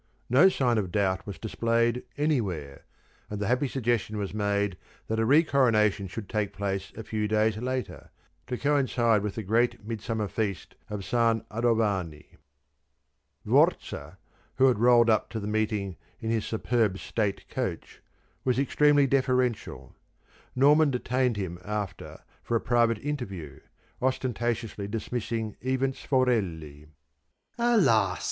No 0.31 0.49
sign 0.49 0.79
of 0.79 0.91
doubt 0.91 1.27
was 1.27 1.37
displayed 1.37 2.01
anywhere, 2.17 2.85
and 3.29 3.39
the 3.39 3.45
happy 3.45 3.67
suggestion 3.67 4.17
was 4.17 4.33
made 4.33 4.75
that 5.05 5.19
a 5.19 5.25
re 5.27 5.43
coronation 5.43 6.07
should 6.07 6.27
take 6.27 6.53
place 6.53 6.91
a 6.97 7.03
few 7.03 7.27
days 7.27 7.57
later, 7.57 8.09
to 8.47 8.57
coincide 8.57 9.21
with 9.21 9.35
the 9.35 9.43
great 9.43 9.85
Midsummer 9.85 10.27
feast 10.27 10.73
of 10.89 11.05
San 11.05 11.41
Adovani. 11.51 12.37
Vorza, 13.45 14.17
who 14.55 14.65
had 14.69 14.79
rolled 14.79 15.07
up 15.07 15.29
to 15.29 15.39
the 15.39 15.45
meeting 15.45 15.97
in 16.19 16.31
his 16.31 16.45
superb 16.45 16.97
state 16.97 17.47
coach, 17.47 18.01
was 18.43 18.57
extremely 18.57 19.05
deferential. 19.05 19.93
Norman 20.55 20.89
detained 20.89 21.37
him 21.37 21.59
after 21.63 22.21
for 22.41 22.57
a 22.57 22.59
private 22.59 22.97
interview, 23.05 23.59
ostentatiously 24.01 24.87
dismissing 24.87 25.55
even 25.61 25.93
Sforelli. 25.93 26.87
"Alas!" 27.59 28.19